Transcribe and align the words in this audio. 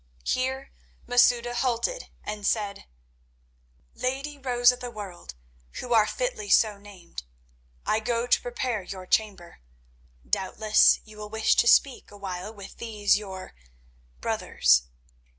Here 0.25 0.71
Masouda 1.05 1.53
halted 1.53 2.09
and 2.23 2.43
said: 2.47 2.85
"Lady 3.93 4.35
Rose 4.35 4.71
of 4.71 4.79
the 4.79 4.89
World, 4.89 5.35
who 5.73 5.93
are 5.93 6.07
fitly 6.07 6.49
so 6.49 6.79
named, 6.79 7.21
I 7.85 7.99
go 7.99 8.25
to 8.25 8.41
prepare 8.41 8.81
your 8.81 9.05
chamber. 9.05 9.59
Doubtless 10.27 11.01
you 11.03 11.17
will 11.19 11.29
wish 11.29 11.53
to 11.55 11.67
speak 11.67 12.09
awhile 12.09 12.51
with 12.51 12.77
these 12.77 13.15
your—brothers. 13.19 14.85